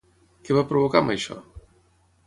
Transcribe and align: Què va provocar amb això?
Què 0.47 0.55
va 0.57 0.63
provocar 0.71 1.03
amb 1.03 1.15
això? 1.17 1.41